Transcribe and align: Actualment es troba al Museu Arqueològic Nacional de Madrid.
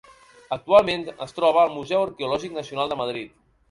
Actualment 0.57 1.05
es 1.27 1.37
troba 1.41 1.63
al 1.67 1.71
Museu 1.77 2.09
Arqueològic 2.09 2.61
Nacional 2.61 2.95
de 2.95 3.03
Madrid. 3.07 3.43